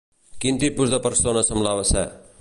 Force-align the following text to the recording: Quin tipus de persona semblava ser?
Quin 0.45 0.57
tipus 0.63 0.95
de 0.95 1.01
persona 1.05 1.47
semblava 1.51 1.89
ser? 1.95 2.09